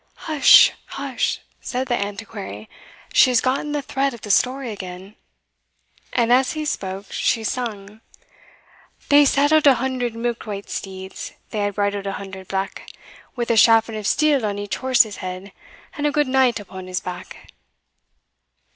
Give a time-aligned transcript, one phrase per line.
[0.25, 0.71] "Hush!
[0.87, 2.67] hush!" said the Antiquary
[3.13, 5.15] "she has gotten the thread of the story again."
[6.13, 8.01] And as he spoke, she sung
[9.09, 12.89] "They saddled a hundred milk white steeds, They hae bridled a hundred black,
[13.35, 15.51] With a chafron of steel on each horse's head,
[15.93, 17.51] And a good knight upon his back.